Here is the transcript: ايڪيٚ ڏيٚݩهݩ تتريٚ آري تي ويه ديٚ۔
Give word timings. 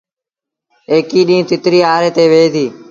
ايڪيٚ 0.91 1.27
ڏيٚݩهݩ 1.27 1.47
تتريٚ 1.49 1.87
آري 1.95 2.09
تي 2.15 2.23
ويه 2.31 2.47
ديٚ۔ 2.53 2.71